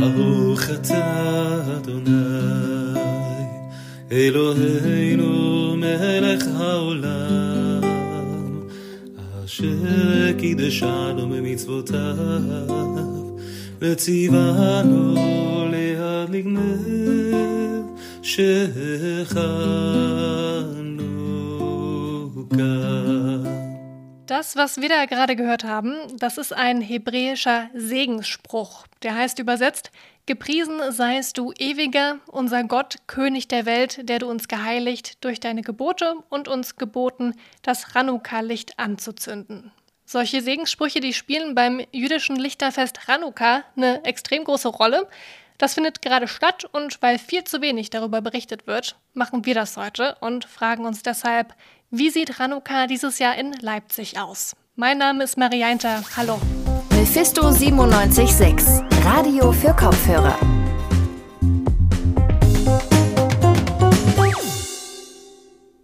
ברוך 0.00 0.70
אתה 0.70 1.62
אדוני, 1.76 2.10
אלוהינו 4.12 5.76
מלך 5.76 6.44
העולם, 6.56 7.80
אשר 9.44 10.32
קידשנו 10.38 11.28
במצוותיו, 11.28 12.16
וציוונו 13.80 15.14
ליד 15.70 16.30
לגמר 16.30 16.62
שחנוכה. 18.22 19.46
Das, 24.26 24.56
was 24.56 24.80
wir 24.80 24.88
da 24.88 25.04
gerade 25.04 25.36
gehört 25.36 25.62
haben, 25.62 25.94
das 26.18 26.36
ist 26.36 26.52
ein 26.52 26.80
hebräischer 26.80 27.70
Segensspruch. 27.74 28.84
Der 29.04 29.14
heißt 29.14 29.38
übersetzt, 29.38 29.92
Gepriesen 30.26 30.80
seist 30.90 31.38
du 31.38 31.52
ewiger, 31.56 32.18
unser 32.26 32.64
Gott, 32.64 32.96
König 33.06 33.46
der 33.46 33.64
Welt, 33.64 34.08
der 34.08 34.18
du 34.18 34.28
uns 34.28 34.48
geheiligt 34.48 35.22
durch 35.22 35.38
deine 35.38 35.62
Gebote 35.62 36.16
und 36.28 36.48
uns 36.48 36.74
geboten, 36.74 37.34
das 37.62 37.92
Chanukka-Licht 37.92 38.80
anzuzünden. 38.80 39.70
Solche 40.04 40.42
Segenssprüche, 40.42 40.98
die 40.98 41.12
spielen 41.12 41.54
beim 41.54 41.80
jüdischen 41.92 42.34
Lichterfest 42.34 42.98
Chanukka 43.06 43.62
eine 43.76 44.04
extrem 44.04 44.42
große 44.42 44.68
Rolle. 44.68 45.08
Das 45.58 45.74
findet 45.74 46.02
gerade 46.02 46.26
statt 46.26 46.64
und 46.64 47.00
weil 47.00 47.20
viel 47.20 47.44
zu 47.44 47.60
wenig 47.60 47.90
darüber 47.90 48.20
berichtet 48.20 48.66
wird, 48.66 48.96
machen 49.14 49.46
wir 49.46 49.54
das 49.54 49.76
heute 49.76 50.16
und 50.20 50.44
fragen 50.44 50.84
uns 50.84 51.04
deshalb, 51.04 51.54
wie 51.90 52.10
sieht 52.10 52.36
Chanukka 52.36 52.86
dieses 52.86 53.18
Jahr 53.18 53.36
in 53.36 53.52
Leipzig 53.60 54.18
aus? 54.18 54.56
Mein 54.74 54.98
Name 54.98 55.24
ist 55.24 55.38
Marianta. 55.38 56.02
Hallo. 56.16 56.40
Mephisto 56.90 57.42
976, 57.50 58.82
Radio 59.04 59.52
für 59.52 59.74
Kopfhörer. 59.74 60.36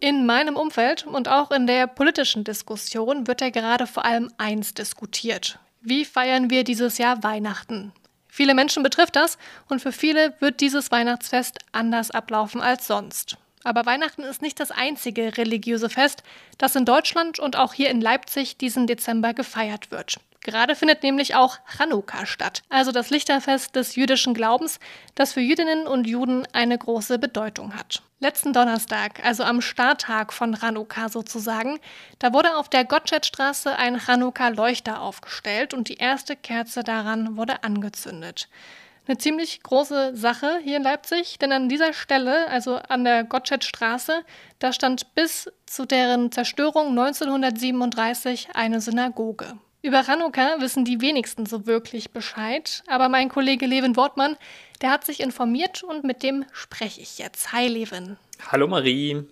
In 0.00 0.26
meinem 0.26 0.56
Umfeld 0.56 1.06
und 1.06 1.28
auch 1.28 1.52
in 1.52 1.66
der 1.66 1.86
politischen 1.86 2.42
Diskussion 2.42 3.28
wird 3.28 3.40
ja 3.40 3.50
gerade 3.50 3.86
vor 3.86 4.04
allem 4.04 4.30
eins 4.36 4.74
diskutiert. 4.74 5.60
Wie 5.80 6.04
feiern 6.04 6.50
wir 6.50 6.64
dieses 6.64 6.98
Jahr 6.98 7.22
Weihnachten? 7.22 7.92
Viele 8.26 8.54
Menschen 8.54 8.82
betrifft 8.82 9.14
das 9.14 9.38
und 9.68 9.80
für 9.80 9.92
viele 9.92 10.34
wird 10.40 10.60
dieses 10.60 10.90
Weihnachtsfest 10.90 11.58
anders 11.70 12.10
ablaufen 12.10 12.60
als 12.60 12.86
sonst. 12.86 13.36
Aber 13.64 13.86
Weihnachten 13.86 14.22
ist 14.22 14.42
nicht 14.42 14.58
das 14.60 14.70
einzige 14.70 15.36
religiöse 15.36 15.88
Fest, 15.88 16.22
das 16.58 16.76
in 16.76 16.84
Deutschland 16.84 17.38
und 17.38 17.56
auch 17.56 17.74
hier 17.74 17.90
in 17.90 18.00
Leipzig 18.00 18.56
diesen 18.56 18.86
Dezember 18.86 19.34
gefeiert 19.34 19.90
wird. 19.90 20.18
Gerade 20.44 20.74
findet 20.74 21.04
nämlich 21.04 21.36
auch 21.36 21.58
Chanukka 21.78 22.26
statt, 22.26 22.62
also 22.68 22.90
das 22.90 23.10
Lichterfest 23.10 23.76
des 23.76 23.94
jüdischen 23.94 24.34
Glaubens, 24.34 24.80
das 25.14 25.32
für 25.32 25.40
Jüdinnen 25.40 25.86
und 25.86 26.04
Juden 26.04 26.48
eine 26.52 26.76
große 26.76 27.20
Bedeutung 27.20 27.76
hat. 27.76 28.02
Letzten 28.18 28.52
Donnerstag, 28.52 29.24
also 29.24 29.44
am 29.44 29.60
Starttag 29.60 30.32
von 30.32 30.56
Chanukka 30.56 31.08
sozusagen, 31.08 31.78
da 32.18 32.32
wurde 32.32 32.56
auf 32.56 32.68
der 32.68 32.84
Gottschedstraße 32.84 33.76
ein 33.76 34.00
Chanukka-Leuchter 34.00 35.00
aufgestellt 35.00 35.74
und 35.74 35.88
die 35.88 35.98
erste 35.98 36.34
Kerze 36.34 36.82
daran 36.82 37.36
wurde 37.36 37.62
angezündet 37.62 38.48
eine 39.06 39.18
ziemlich 39.18 39.62
große 39.62 40.16
Sache 40.16 40.60
hier 40.62 40.76
in 40.76 40.82
Leipzig, 40.82 41.38
denn 41.38 41.52
an 41.52 41.68
dieser 41.68 41.92
Stelle, 41.92 42.48
also 42.48 42.76
an 42.76 43.04
der 43.04 43.24
Gottschedstraße, 43.24 44.24
da 44.58 44.72
stand 44.72 45.14
bis 45.14 45.50
zu 45.66 45.86
deren 45.86 46.30
Zerstörung 46.30 46.88
1937 46.88 48.50
eine 48.54 48.80
Synagoge. 48.80 49.54
Über 49.82 50.04
Chanukka 50.04 50.60
wissen 50.60 50.84
die 50.84 51.00
wenigsten 51.00 51.44
so 51.44 51.66
wirklich 51.66 52.12
Bescheid, 52.12 52.84
aber 52.86 53.08
mein 53.08 53.28
Kollege 53.28 53.66
Levin 53.66 53.96
Wortmann, 53.96 54.36
der 54.80 54.90
hat 54.90 55.04
sich 55.04 55.18
informiert 55.18 55.82
und 55.82 56.04
mit 56.04 56.22
dem 56.22 56.44
spreche 56.52 57.00
ich 57.00 57.18
jetzt. 57.18 57.52
Hi 57.52 57.66
Levin. 57.66 58.16
Hallo 58.52 58.68
Marie. 58.68 59.24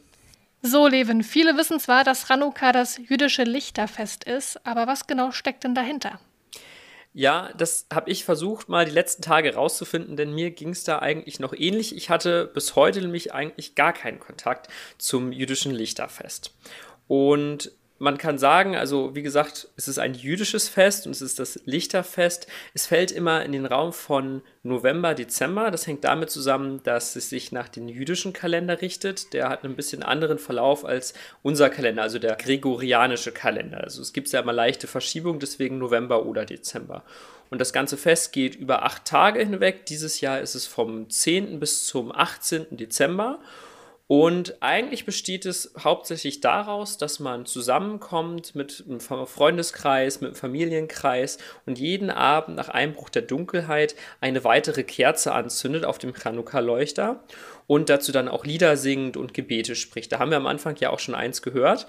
So, 0.63 0.89
Levin, 0.89 1.23
viele 1.23 1.57
wissen 1.57 1.79
zwar, 1.79 2.03
dass 2.03 2.27
Chanukka 2.27 2.73
das 2.73 2.99
jüdische 2.99 3.45
Lichterfest 3.45 4.25
ist, 4.25 4.67
aber 4.67 4.89
was 4.89 5.07
genau 5.07 5.31
steckt 5.31 5.65
denn 5.65 5.75
dahinter? 5.75 6.19
Ja, 7.13 7.53
das 7.57 7.87
habe 7.93 8.11
ich 8.11 8.25
versucht, 8.25 8.69
mal 8.69 8.85
die 8.85 8.93
letzten 8.93 9.23
Tage 9.23 9.55
rauszufinden, 9.55 10.17
denn 10.17 10.33
mir 10.33 10.53
ging 10.53 10.71
es 10.71 10.85
da 10.85 11.01
eigentlich 11.01 11.41
noch 11.41 11.53
ähnlich. 11.53 11.97
Ich 11.97 12.09
hatte 12.09 12.47
bis 12.47 12.77
heute 12.77 13.01
nämlich 13.01 13.35
eigentlich 13.35 13.75
gar 13.75 13.93
keinen 13.93 14.21
Kontakt 14.21 14.69
zum 14.97 15.33
jüdischen 15.33 15.73
Lichterfest. 15.73 16.55
Und 17.09 17.73
man 18.01 18.17
kann 18.17 18.39
sagen, 18.39 18.77
also 18.77 19.15
wie 19.15 19.23
gesagt, 19.23 19.69
es 19.77 19.87
ist 19.87 19.99
ein 19.99 20.15
jüdisches 20.15 20.71
Fest 20.71 21.07
und 21.07 21.13
es 21.13 21.21
ist 21.21 21.39
das 21.39 21.61
Lichterfest. 21.67 22.47
Es 22.73 22.87
fällt 22.87 23.13
immer 23.13 23.45
in 23.45 23.53
den 23.53 23.67
Raum 23.67 23.93
von 23.93 24.41
November, 24.63 25.15
Dezember. 25.15 25.71
Das 25.71 25.87
hängt 25.87 26.03
damit 26.03 26.31
zusammen, 26.31 26.83
dass 26.83 27.15
es 27.15 27.29
sich 27.29 27.53
nach 27.53 27.69
dem 27.69 27.89
jüdischen 27.89 28.33
Kalender 28.33 28.81
richtet. 28.81 29.35
Der 29.35 29.51
hat 29.51 29.65
einen 29.65 29.77
bisschen 29.77 30.03
anderen 30.03 30.39
Verlauf 30.39 30.87
als 30.87 31.13
unser 31.43 31.69
Kalender, 31.69 32.03
also 32.03 32.19
der 32.19 32.37
gregorianische 32.37 33.33
Kalender. 33.33 33.85
Also 33.85 34.01
es 34.01 34.15
gibt 34.15 34.33
ja 34.33 34.41
immer 34.41 34.55
leichte 34.55 34.87
Verschiebungen, 34.87 35.39
deswegen 35.39 35.77
November 35.77 36.25
oder 36.25 36.47
Dezember. 36.47 37.05
Und 37.51 37.61
das 37.61 37.75
ganze 37.75 37.99
Fest 37.99 38.33
geht 38.33 38.55
über 38.55 38.83
acht 38.83 39.05
Tage 39.05 39.41
hinweg. 39.41 39.85
Dieses 39.85 40.23
Jahr 40.23 40.41
ist 40.41 40.55
es 40.55 40.67
vom 40.67 41.11
10. 41.11 41.61
bis 41.61 41.85
zum 41.85 42.13
18. 42.13 42.79
Dezember. 42.79 43.41
Und 44.11 44.61
eigentlich 44.61 45.05
besteht 45.05 45.47
es 45.47 45.73
hauptsächlich 45.79 46.41
daraus, 46.41 46.99
dass 46.99 47.21
man 47.21 47.47
zusammenkommt 47.47 48.57
mit 48.57 48.83
einem 48.89 48.99
Freundeskreis, 48.99 50.21
mit 50.21 50.31
einem 50.31 50.35
Familienkreis 50.35 51.39
und 51.65 51.79
jeden 51.79 52.11
Abend 52.11 52.57
nach 52.57 52.69
Einbruch 52.71 53.09
der 53.09 53.23
Dunkelheit 53.23 53.95
eine 54.21 54.43
weitere 54.43 54.83
Kerze 54.83 55.33
anzündet 55.33 55.85
auf 55.85 55.99
dem 55.99 56.13
Chanukka-Leuchter 56.13 57.23
und 57.69 57.89
dazu 57.89 58.11
dann 58.11 58.27
auch 58.27 58.45
Lieder 58.45 58.77
singt 58.77 59.17
und 59.17 59.33
Gebete 59.33 59.77
spricht. 59.77 60.11
Da 60.11 60.19
haben 60.19 60.33
wir 60.33 60.39
am 60.39 60.49
Anfang 60.49 60.75
ja 60.81 60.91
auch 60.91 60.99
schon 60.99 61.15
eins 61.15 61.41
gehört. 61.41 61.87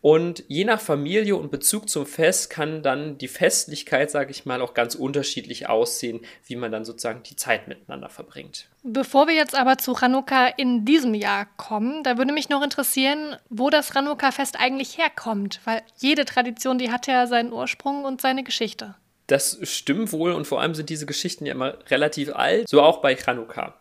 Und 0.00 0.44
je 0.46 0.64
nach 0.64 0.80
Familie 0.80 1.34
und 1.34 1.50
Bezug 1.50 1.88
zum 1.88 2.06
Fest 2.06 2.50
kann 2.50 2.82
dann 2.82 3.18
die 3.18 3.26
Festlichkeit, 3.26 4.12
sage 4.12 4.30
ich 4.30 4.46
mal, 4.46 4.62
auch 4.62 4.72
ganz 4.72 4.94
unterschiedlich 4.94 5.68
aussehen, 5.68 6.20
wie 6.46 6.54
man 6.54 6.70
dann 6.70 6.84
sozusagen 6.84 7.24
die 7.24 7.34
Zeit 7.34 7.66
miteinander 7.66 8.08
verbringt. 8.08 8.68
Bevor 8.84 9.26
wir 9.26 9.34
jetzt 9.34 9.58
aber 9.58 9.76
zu 9.78 9.94
Chanukka 9.94 10.46
in 10.56 10.84
diesem 10.84 11.14
Jahr 11.14 11.46
kommen, 11.56 12.04
da 12.04 12.16
würde 12.16 12.32
mich 12.32 12.48
noch 12.48 12.62
interessieren, 12.62 13.36
wo 13.48 13.70
das 13.70 13.92
Chanukka-Fest 13.92 14.56
eigentlich 14.60 14.98
herkommt, 14.98 15.60
weil 15.64 15.82
jede 15.96 16.24
Tradition, 16.24 16.78
die 16.78 16.92
hat 16.92 17.08
ja 17.08 17.26
seinen 17.26 17.52
Ursprung 17.52 18.04
und 18.04 18.20
seine 18.20 18.44
Geschichte. 18.44 18.94
Das 19.26 19.58
stimmt 19.62 20.12
wohl 20.12 20.32
und 20.32 20.46
vor 20.46 20.60
allem 20.60 20.74
sind 20.74 20.90
diese 20.90 21.06
Geschichten 21.06 21.44
ja 21.44 21.52
immer 21.52 21.76
relativ 21.90 22.34
alt, 22.34 22.68
so 22.68 22.82
auch 22.82 23.02
bei 23.02 23.16
Chanukka. 23.16 23.74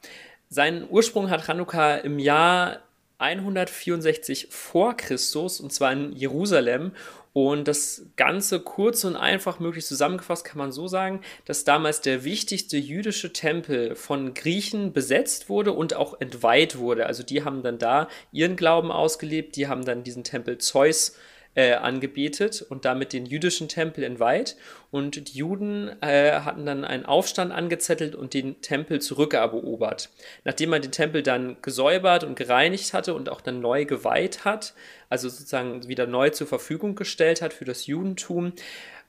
Seinen 0.49 0.89
Ursprung 0.89 1.29
hat 1.29 1.45
Chanukka 1.45 1.97
im 1.97 2.19
Jahr 2.19 2.79
164 3.19 4.47
vor 4.51 4.95
Christus 4.95 5.59
und 5.59 5.73
zwar 5.73 5.93
in 5.93 6.13
Jerusalem. 6.13 6.91
Und 7.33 7.67
das 7.67 8.07
Ganze 8.15 8.59
kurz 8.59 9.03
und 9.03 9.15
einfach 9.15 9.59
möglich 9.59 9.85
zusammengefasst 9.85 10.43
kann 10.43 10.57
man 10.57 10.71
so 10.71 10.87
sagen, 10.87 11.21
dass 11.45 11.63
damals 11.63 12.01
der 12.01 12.23
wichtigste 12.23 12.77
jüdische 12.77 13.31
Tempel 13.31 13.95
von 13.95 14.33
Griechen 14.33 14.91
besetzt 14.91 15.47
wurde 15.47 15.73
und 15.73 15.93
auch 15.93 16.19
entweiht 16.19 16.79
wurde. 16.79 17.05
Also 17.05 17.21
die 17.21 17.43
haben 17.43 17.61
dann 17.61 17.77
da 17.77 18.07
ihren 18.31 18.55
Glauben 18.55 18.91
ausgelebt, 18.91 19.55
die 19.55 19.67
haben 19.67 19.85
dann 19.85 20.03
diesen 20.03 20.23
Tempel 20.23 20.57
Zeus 20.57 21.09
äh, 21.09 21.13
angebetet 21.73 22.61
und 22.61 22.85
damit 22.85 23.13
den 23.13 23.25
jüdischen 23.25 23.67
Tempel 23.67 24.03
entweiht. 24.03 24.55
Und 24.91 25.33
die 25.33 25.37
Juden 25.37 25.89
äh, 26.01 26.39
hatten 26.41 26.65
dann 26.65 26.85
einen 26.85 27.05
Aufstand 27.05 27.51
angezettelt 27.51 28.15
und 28.15 28.33
den 28.33 28.61
Tempel 28.61 29.01
zurückerobert. 29.01 30.09
Nachdem 30.43 30.69
man 30.69 30.81
den 30.81 30.91
Tempel 30.91 31.23
dann 31.23 31.57
gesäubert 31.61 32.23
und 32.23 32.35
gereinigt 32.35 32.93
hatte 32.93 33.13
und 33.13 33.29
auch 33.29 33.41
dann 33.41 33.59
neu 33.59 33.85
geweiht 33.85 34.45
hat, 34.45 34.73
also 35.09 35.29
sozusagen 35.29 35.87
wieder 35.87 36.05
neu 36.05 36.29
zur 36.29 36.47
Verfügung 36.47 36.95
gestellt 36.95 37.41
hat 37.41 37.53
für 37.53 37.65
das 37.65 37.87
Judentum, 37.87 38.53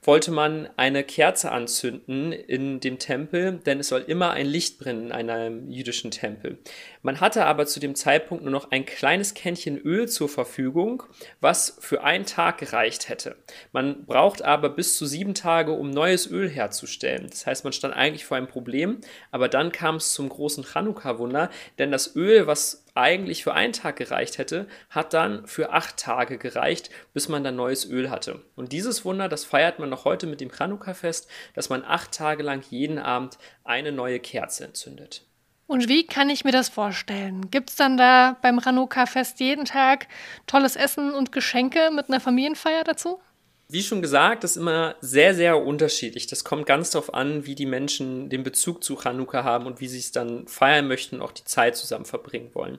wollte 0.02 0.30
man 0.30 0.68
eine 0.76 1.02
Kerze 1.02 1.50
anzünden 1.50 2.32
in 2.32 2.80
dem 2.80 2.98
Tempel, 2.98 3.60
denn 3.66 3.80
es 3.80 3.88
soll 3.88 4.04
immer 4.06 4.30
ein 4.30 4.46
Licht 4.46 4.78
brennen 4.78 5.10
in 5.10 5.30
einem 5.30 5.70
jüdischen 5.70 6.10
Tempel. 6.10 6.58
Man 7.02 7.20
hatte 7.20 7.44
aber 7.44 7.66
zu 7.66 7.80
dem 7.80 7.94
Zeitpunkt 7.94 8.44
nur 8.44 8.52
noch 8.52 8.70
ein 8.70 8.86
kleines 8.86 9.34
Kännchen 9.34 9.76
Öl 9.78 10.08
zur 10.08 10.28
Verfügung, 10.28 11.02
was 11.40 11.76
für 11.80 12.04
einen 12.04 12.26
Tag 12.26 12.58
gereicht 12.58 13.08
hätte. 13.08 13.36
Man 13.72 14.06
braucht 14.06 14.42
aber 14.42 14.70
bis 14.70 14.96
zu 14.96 15.04
sieben 15.04 15.34
Tage, 15.34 15.72
um 15.72 15.90
neues 15.90 16.30
Öl 16.30 16.48
herzustellen. 16.48 17.26
Das 17.28 17.46
heißt, 17.46 17.64
man 17.64 17.72
stand 17.72 17.94
eigentlich 17.94 18.24
vor 18.24 18.36
einem 18.36 18.48
Problem, 18.48 19.00
aber 19.30 19.48
dann 19.48 19.72
kam 19.72 19.96
es 19.96 20.14
zum 20.14 20.28
großen 20.28 20.64
Chanukka-Wunder, 20.64 21.50
denn 21.78 21.90
das 21.90 22.14
Öl, 22.14 22.46
was 22.46 22.84
eigentlich 22.98 23.44
für 23.44 23.54
einen 23.54 23.72
Tag 23.72 23.96
gereicht 23.96 24.38
hätte, 24.38 24.66
hat 24.90 25.14
dann 25.14 25.46
für 25.46 25.72
acht 25.72 25.96
Tage 25.96 26.36
gereicht, 26.36 26.90
bis 27.14 27.28
man 27.28 27.44
dann 27.44 27.56
neues 27.56 27.88
Öl 27.88 28.10
hatte. 28.10 28.42
Und 28.56 28.72
dieses 28.72 29.04
Wunder, 29.04 29.28
das 29.28 29.44
feiert 29.44 29.78
man 29.78 29.88
noch 29.88 30.04
heute 30.04 30.26
mit 30.26 30.40
dem 30.40 30.50
Chanukka-Fest, 30.50 31.28
dass 31.54 31.68
man 31.68 31.84
acht 31.84 32.12
Tage 32.12 32.42
lang 32.42 32.62
jeden 32.68 32.98
Abend 32.98 33.38
eine 33.64 33.92
neue 33.92 34.20
Kerze 34.20 34.64
entzündet. 34.64 35.24
Und 35.66 35.88
wie 35.88 36.06
kann 36.06 36.30
ich 36.30 36.44
mir 36.44 36.52
das 36.52 36.70
vorstellen? 36.70 37.50
Gibt 37.50 37.70
es 37.70 37.76
dann 37.76 37.98
da 37.98 38.36
beim 38.40 38.58
Chanukka-Fest 38.58 39.38
jeden 39.38 39.66
Tag 39.66 40.08
tolles 40.46 40.76
Essen 40.76 41.12
und 41.12 41.30
Geschenke 41.30 41.90
mit 41.94 42.08
einer 42.08 42.20
Familienfeier 42.20 42.84
dazu? 42.84 43.20
Wie 43.70 43.82
schon 43.82 44.00
gesagt, 44.00 44.44
das 44.44 44.52
ist 44.52 44.56
immer 44.56 44.96
sehr, 45.02 45.34
sehr 45.34 45.62
unterschiedlich. 45.62 46.26
Das 46.26 46.42
kommt 46.42 46.64
ganz 46.64 46.88
darauf 46.88 47.12
an, 47.12 47.44
wie 47.44 47.54
die 47.54 47.66
Menschen 47.66 48.30
den 48.30 48.42
Bezug 48.42 48.82
zu 48.82 48.96
Chanukka 48.96 49.44
haben 49.44 49.66
und 49.66 49.78
wie 49.80 49.88
sie 49.88 49.98
es 49.98 50.10
dann 50.10 50.48
feiern 50.48 50.88
möchten 50.88 51.16
und 51.16 51.22
auch 51.22 51.32
die 51.32 51.44
Zeit 51.44 51.76
zusammen 51.76 52.06
verbringen 52.06 52.48
wollen. 52.54 52.78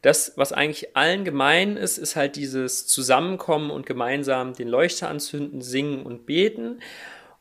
Das, 0.00 0.34
was 0.36 0.52
eigentlich 0.52 0.96
allen 0.96 1.24
gemein 1.24 1.76
ist, 1.76 1.98
ist 1.98 2.14
halt 2.14 2.36
dieses 2.36 2.86
Zusammenkommen 2.86 3.72
und 3.72 3.84
gemeinsam 3.84 4.54
den 4.54 4.68
Leuchter 4.68 5.08
anzünden, 5.08 5.60
singen 5.60 6.06
und 6.06 6.24
beten 6.24 6.80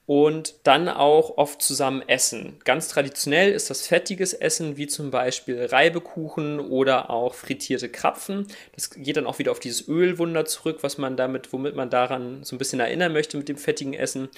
und 0.07 0.55
dann 0.63 0.87
auch 0.87 1.37
oft 1.37 1.61
zusammen 1.61 2.01
essen. 2.07 2.59
Ganz 2.63 2.87
traditionell 2.87 3.51
ist 3.51 3.69
das 3.69 3.85
fettiges 3.85 4.33
Essen, 4.33 4.77
wie 4.77 4.87
zum 4.87 5.11
Beispiel 5.11 5.65
Reibekuchen 5.65 6.61
oder 6.61 7.09
auch 7.09 7.35
frittierte 7.35 7.89
Krapfen. 7.89 8.47
Das 8.73 8.89
geht 8.89 9.17
dann 9.17 9.27
auch 9.27 9.37
wieder 9.37 9.51
auf 9.51 9.59
dieses 9.59 9.87
Ölwunder 9.89 10.45
zurück, 10.45 10.79
was 10.81 10.97
man 10.97 11.17
damit, 11.17 11.51
womit 11.51 11.75
man 11.75 11.89
daran 11.89 12.41
so 12.43 12.55
ein 12.55 12.57
bisschen 12.57 12.79
erinnern 12.79 13.11
möchte 13.11 13.37
mit 13.37 13.49
dem 13.49 13.57
fettigen 13.57 13.93
Essen. 13.93 14.29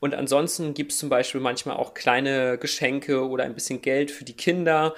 Und 0.00 0.16
ansonsten 0.16 0.74
gibt 0.74 0.90
es 0.90 0.98
zum 0.98 1.08
Beispiel 1.08 1.40
manchmal 1.40 1.76
auch 1.76 1.94
kleine 1.94 2.58
Geschenke 2.58 3.24
oder 3.28 3.44
ein 3.44 3.54
bisschen 3.54 3.80
Geld 3.80 4.10
für 4.10 4.24
die 4.24 4.36
Kinder. 4.36 4.92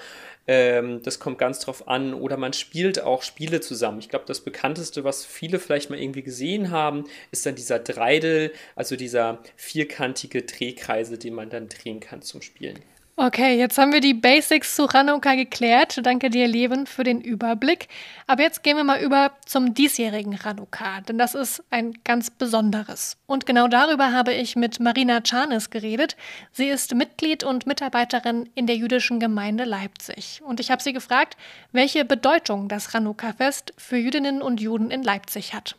Ähm, 0.47 1.03
das 1.03 1.19
kommt 1.19 1.39
ganz 1.39 1.61
drauf 1.61 1.89
an. 1.89 2.15
Oder 2.15 2.37
man 2.37 2.53
spielt 2.53 3.01
auch 3.01 3.23
Spiele 3.23 3.61
zusammen. 3.61 3.99
Ich 3.99 4.09
glaube, 4.09 4.25
das 4.27 4.41
bekannteste, 4.41 5.05
was 5.05 5.25
viele 5.25 5.59
vielleicht 5.59 5.91
mal 5.91 5.99
irgendwie 5.99 6.23
gesehen 6.23 6.71
haben, 6.71 7.05
ist 7.31 7.47
dann 7.47 7.55
dieser 7.55 7.79
Dreidel, 7.79 8.53
also 8.77 8.97
dieser 8.97 9.43
vierkantige 9.57 10.43
Drehkreise, 10.43 11.19
den 11.19 11.35
man 11.35 11.51
dann 11.51 11.69
drehen 11.69 12.01
kann 12.01 12.23
zum 12.23 12.43
Spielen. 12.43 12.81
Okay, 13.17 13.57
jetzt 13.57 13.79
haben 13.79 13.93
wir 13.93 14.01
die 14.01 14.13
Basics 14.13 14.75
zu 14.75 14.93
Hanukkah 14.93 15.37
geklärt. 15.37 16.01
Danke 16.03 16.31
dir, 16.31 16.49
Leben, 16.49 16.85
für 16.85 17.05
den 17.05 17.21
Überblick. 17.21 17.87
Aber 18.27 18.43
jetzt 18.43 18.65
gehen 18.65 18.77
wir 18.77 18.83
mal 18.83 19.01
über 19.01 19.31
zum 19.47 19.73
diesjährigen 19.73 20.43
Hanukkah, 20.43 21.01
denn 21.03 21.17
das 21.17 21.37
ist 21.37 21.63
ein 21.71 21.95
ganz 22.03 22.31
besonderes. 22.31 23.17
Und 23.27 23.47
genau 23.47 23.69
darüber 23.69 24.11
habe 24.11 24.35
ich 24.35 24.57
mit 24.57 24.81
Marina 24.81 25.21
Czarnes 25.21 25.71
geredet. 25.71 26.17
Sie 26.51 26.67
ist 26.67 26.97
Mitglied 26.97 27.45
und 27.45 27.69
Mitarbeiterin 27.69 28.51
in 28.57 28.67
der 28.67 28.75
jüdischen 28.75 29.21
Gemeinde 29.21 29.63
Leipzig. 29.63 30.43
Und 30.45 30.59
ich 30.59 30.73
habe 30.73 30.83
sie 30.83 30.93
gefragt, 30.93 31.37
welche 31.71 32.05
Bedeutung 32.05 32.67
das 32.69 32.93
Hanukkah-Fest 32.93 33.75
für 33.79 33.97
Jüdinnen 33.97 34.43
und 34.43 34.61
Juden 34.61 34.91
in 34.91 35.05
Leipzig 35.05 35.55
hat. 35.55 35.77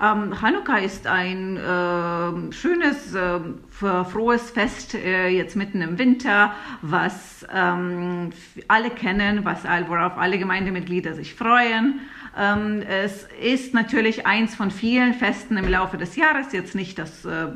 Ähm, 0.00 0.40
Hanukkah 0.40 0.78
ist 0.78 1.08
ein 1.08 1.56
äh, 1.56 2.52
schönes, 2.52 3.14
äh, 3.14 3.40
frohes 3.70 4.50
Fest 4.50 4.94
äh, 4.94 5.28
jetzt 5.28 5.56
mitten 5.56 5.80
im 5.80 5.98
Winter, 5.98 6.52
was 6.82 7.44
ähm, 7.52 8.30
alle 8.68 8.90
kennen, 8.90 9.44
was, 9.44 9.64
worauf 9.64 10.16
alle 10.16 10.38
Gemeindemitglieder 10.38 11.14
sich 11.14 11.34
freuen. 11.34 12.00
Ähm, 12.38 12.82
es 12.82 13.26
ist 13.42 13.74
natürlich 13.74 14.24
eins 14.24 14.54
von 14.54 14.70
vielen 14.70 15.12
Festen 15.12 15.56
im 15.56 15.68
Laufe 15.68 15.98
des 15.98 16.14
Jahres, 16.14 16.52
jetzt 16.52 16.76
nicht 16.76 16.96
das 16.96 17.24
äh, 17.24 17.48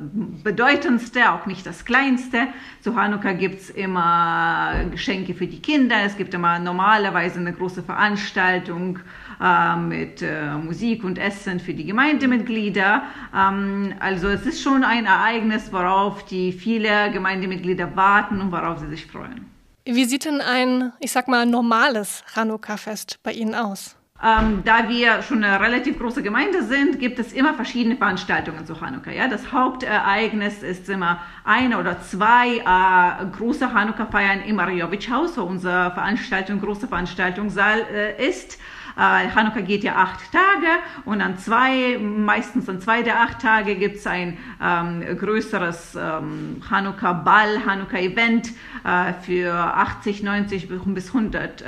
bedeutendste, 0.42 1.30
auch 1.30 1.46
nicht 1.46 1.64
das 1.64 1.84
kleinste. 1.84 2.48
Zu 2.80 2.96
Hanukkah 2.96 3.32
gibt 3.32 3.60
es 3.60 3.70
immer 3.70 4.84
Geschenke 4.90 5.34
für 5.34 5.46
die 5.46 5.60
Kinder, 5.60 5.96
es 6.04 6.16
gibt 6.16 6.34
immer 6.34 6.58
normalerweise 6.58 7.38
eine 7.38 7.52
große 7.52 7.84
Veranstaltung 7.84 8.98
äh, 9.40 9.76
mit 9.76 10.20
äh, 10.20 10.56
Musik 10.56 11.04
und 11.04 11.16
Essen 11.16 11.60
für 11.60 11.74
die 11.74 11.84
Gemeindemitglieder. 11.84 13.04
Ähm, 13.32 13.94
also 14.00 14.26
es 14.28 14.44
ist 14.46 14.62
schon 14.62 14.82
ein 14.82 15.06
Ereignis, 15.06 15.72
worauf 15.72 16.24
die 16.26 16.50
viele 16.50 17.12
Gemeindemitglieder 17.12 17.94
warten 17.94 18.40
und 18.40 18.50
worauf 18.50 18.80
sie 18.80 18.88
sich 18.88 19.06
freuen. 19.06 19.46
Wie 19.84 20.04
sieht 20.06 20.24
denn 20.24 20.40
ein, 20.40 20.92
ich 20.98 21.12
sag 21.12 21.28
mal, 21.28 21.46
normales 21.46 22.24
Chanukka-Fest 22.34 23.20
bei 23.22 23.32
Ihnen 23.32 23.54
aus? 23.54 23.96
Ähm, 24.24 24.62
da 24.64 24.88
wir 24.88 25.22
schon 25.22 25.42
eine 25.42 25.60
relativ 25.60 25.98
große 25.98 26.22
Gemeinde 26.22 26.62
sind, 26.62 27.00
gibt 27.00 27.18
es 27.18 27.32
immer 27.32 27.54
verschiedene 27.54 27.96
Veranstaltungen 27.96 28.64
zu 28.64 28.80
Hanukkah. 28.80 29.10
Ja? 29.10 29.26
Das 29.26 29.50
Hauptereignis 29.50 30.62
ist 30.62 30.88
immer 30.88 31.20
eine 31.44 31.78
oder 31.78 32.00
zwei 32.00 32.58
äh, 32.58 33.26
große 33.36 33.74
Hanukkah-Feiern 33.74 34.42
im 34.42 34.60
Arjowitsch-Haus, 34.60 35.36
wo 35.38 35.42
unsere 35.42 35.90
Veranstaltung, 35.90 36.60
große 36.60 36.86
Veranstaltungssaal 36.86 37.80
äh, 37.92 38.28
ist. 38.28 38.60
Äh, 38.96 39.28
Hanukkah 39.34 39.60
geht 39.60 39.84
ja 39.84 39.96
acht 39.96 40.20
Tage 40.32 40.68
und 41.04 41.20
an 41.20 41.38
zwei, 41.38 41.98
meistens 41.98 42.68
an 42.68 42.80
zwei 42.80 43.02
der 43.02 43.20
acht 43.20 43.40
Tage 43.40 43.76
gibt 43.76 43.96
es 43.96 44.06
ein 44.06 44.38
ähm, 44.62 45.02
größeres 45.18 45.96
ähm, 46.00 46.62
Hanukkah-Ball, 46.70 47.64
Hanukkah-Event 47.64 48.50
äh, 48.84 49.12
für 49.14 49.52
80, 49.52 50.22
90 50.22 50.68
bis 50.68 51.08
100 51.08 51.62
äh, 51.62 51.64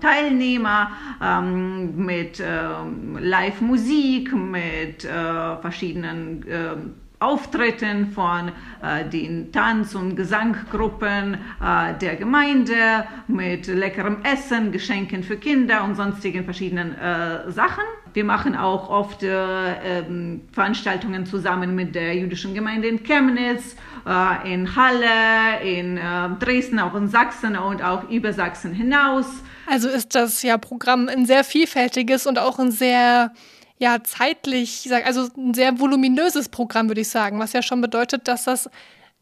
Teilnehmer 0.00 0.92
ähm, 1.22 1.96
mit 1.96 2.42
ähm, 2.44 3.18
Live-Musik, 3.20 4.32
mit 4.34 5.04
äh, 5.04 5.56
verschiedenen 5.60 6.44
ähm, 6.48 6.94
Auftritten 7.22 8.10
von 8.10 8.50
äh, 8.82 9.08
den 9.08 9.52
Tanz- 9.52 9.94
und 9.94 10.16
Gesanggruppen 10.16 11.34
äh, 11.34 11.94
der 12.00 12.16
Gemeinde 12.16 13.04
mit 13.28 13.66
leckerem 13.68 14.18
Essen, 14.24 14.72
Geschenken 14.72 15.22
für 15.22 15.36
Kinder 15.36 15.84
und 15.84 15.94
sonstigen 15.94 16.44
verschiedenen 16.44 16.98
äh, 16.98 17.50
Sachen. 17.50 17.84
Wir 18.14 18.24
machen 18.24 18.56
auch 18.56 18.90
oft 18.90 19.22
äh, 19.22 20.00
ähm, 20.00 20.42
Veranstaltungen 20.52 21.24
zusammen 21.24 21.74
mit 21.74 21.94
der 21.94 22.14
jüdischen 22.14 22.52
Gemeinde 22.52 22.88
in 22.88 23.02
Chemnitz, 23.02 23.76
äh, 24.06 24.52
in 24.52 24.76
Halle, 24.76 25.62
in 25.64 25.96
äh, 25.96 26.00
Dresden, 26.38 26.78
auch 26.78 26.94
in 26.94 27.08
Sachsen 27.08 27.56
und 27.56 27.82
auch 27.82 28.10
über 28.10 28.32
Sachsen 28.32 28.74
hinaus. 28.74 29.26
Also 29.66 29.88
ist 29.88 30.14
das 30.14 30.42
ja 30.42 30.58
Programm 30.58 31.08
ein 31.08 31.24
sehr 31.24 31.44
vielfältiges 31.44 32.26
und 32.26 32.38
auch 32.38 32.58
ein 32.58 32.70
sehr 32.70 33.32
ja 33.82 34.02
zeitlich, 34.04 34.88
also 35.04 35.28
ein 35.36 35.54
sehr 35.54 35.80
voluminöses 35.80 36.48
Programm, 36.48 36.88
würde 36.88 37.00
ich 37.00 37.08
sagen, 37.08 37.40
was 37.40 37.52
ja 37.52 37.62
schon 37.62 37.80
bedeutet, 37.80 38.28
dass 38.28 38.44
das 38.44 38.70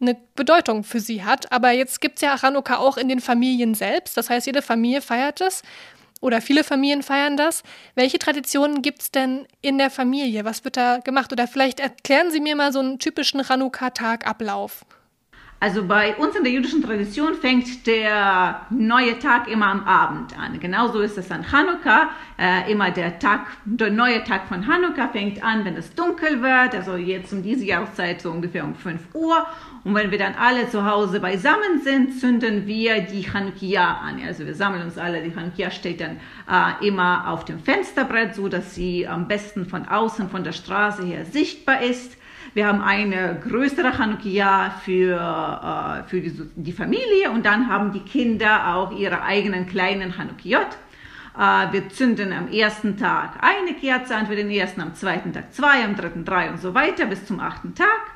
eine 0.00 0.16
Bedeutung 0.36 0.84
für 0.84 1.00
sie 1.00 1.24
hat. 1.24 1.50
Aber 1.50 1.70
jetzt 1.70 2.00
gibt 2.02 2.16
es 2.16 2.22
ja 2.22 2.40
Hanukkah 2.40 2.76
auch 2.76 2.98
in 2.98 3.08
den 3.08 3.20
Familien 3.20 3.74
selbst. 3.74 4.18
Das 4.18 4.28
heißt, 4.28 4.46
jede 4.46 4.60
Familie 4.60 5.00
feiert 5.00 5.40
es 5.40 5.62
oder 6.20 6.42
viele 6.42 6.62
Familien 6.62 7.02
feiern 7.02 7.38
das. 7.38 7.62
Welche 7.94 8.18
Traditionen 8.18 8.82
gibt 8.82 9.00
es 9.00 9.10
denn 9.10 9.46
in 9.62 9.78
der 9.78 9.88
Familie? 9.88 10.44
Was 10.44 10.62
wird 10.62 10.76
da 10.76 10.98
gemacht? 10.98 11.32
Oder 11.32 11.48
vielleicht 11.48 11.80
erklären 11.80 12.30
Sie 12.30 12.40
mir 12.40 12.54
mal 12.54 12.72
so 12.72 12.80
einen 12.80 12.98
typischen 12.98 13.48
Hanukkah-Tagablauf. 13.48 14.84
Also 15.62 15.84
bei 15.84 16.16
uns 16.16 16.34
in 16.34 16.42
der 16.42 16.54
jüdischen 16.54 16.82
Tradition 16.82 17.34
fängt 17.34 17.86
der 17.86 18.62
neue 18.70 19.18
Tag 19.18 19.46
immer 19.46 19.66
am 19.66 19.84
Abend 19.84 20.34
an. 20.38 20.58
Genauso 20.58 21.00
ist 21.00 21.18
es 21.18 21.30
an 21.30 21.52
Hanukkah. 21.52 22.08
Äh, 22.38 22.72
immer 22.72 22.90
der 22.90 23.18
Tag, 23.18 23.40
der 23.66 23.90
neue 23.90 24.24
Tag 24.24 24.48
von 24.48 24.66
Hanukkah 24.66 25.08
fängt 25.08 25.44
an, 25.44 25.66
wenn 25.66 25.76
es 25.76 25.94
dunkel 25.94 26.40
wird. 26.40 26.74
Also 26.74 26.96
jetzt 26.96 27.30
um 27.34 27.42
diese 27.42 27.66
Jahreszeit 27.66 28.22
so 28.22 28.30
ungefähr 28.30 28.64
um 28.64 28.74
5 28.74 29.14
Uhr. 29.14 29.44
Und 29.84 29.94
wenn 29.94 30.10
wir 30.10 30.16
dann 30.16 30.34
alle 30.34 30.66
zu 30.70 30.86
Hause 30.86 31.20
beisammen 31.20 31.82
sind, 31.84 32.18
zünden 32.18 32.66
wir 32.66 33.02
die 33.02 33.22
Chanukia 33.22 33.98
an. 33.98 34.18
Also 34.26 34.46
wir 34.46 34.54
sammeln 34.54 34.82
uns 34.84 34.96
alle. 34.96 35.22
Die 35.22 35.30
Chanukia 35.30 35.70
steht 35.70 36.00
dann 36.00 36.20
äh, 36.50 36.86
immer 36.86 37.28
auf 37.28 37.44
dem 37.44 37.58
Fensterbrett, 37.58 38.34
so 38.34 38.48
dass 38.48 38.74
sie 38.74 39.06
am 39.06 39.28
besten 39.28 39.66
von 39.66 39.86
außen, 39.86 40.30
von 40.30 40.42
der 40.42 40.52
Straße 40.52 41.04
her 41.04 41.26
sichtbar 41.26 41.82
ist. 41.82 42.16
Wir 42.52 42.66
haben 42.66 42.80
eine 42.82 43.38
größere 43.40 43.92
Chanukia 43.92 44.70
für, 44.84 45.14
äh, 45.16 46.08
für 46.08 46.20
die, 46.20 46.32
die, 46.56 46.72
Familie 46.72 47.30
und 47.32 47.46
dann 47.46 47.68
haben 47.68 47.92
die 47.92 48.00
Kinder 48.00 48.74
auch 48.74 48.90
ihre 48.90 49.22
eigenen 49.22 49.66
kleinen 49.68 50.12
Chanukiot. 50.12 50.66
Äh, 51.38 51.72
wir 51.72 51.88
zünden 51.90 52.32
am 52.32 52.48
ersten 52.48 52.96
Tag 52.96 53.34
eine 53.40 53.74
Kerze 53.74 54.16
an 54.16 54.26
für 54.26 54.34
den 54.34 54.50
ersten, 54.50 54.80
am 54.80 54.94
zweiten 54.94 55.32
Tag 55.32 55.54
zwei, 55.54 55.84
am 55.84 55.94
dritten 55.94 56.24
drei 56.24 56.50
und 56.50 56.60
so 56.60 56.74
weiter 56.74 57.06
bis 57.06 57.24
zum 57.24 57.38
achten 57.38 57.74
Tag. 57.76 58.09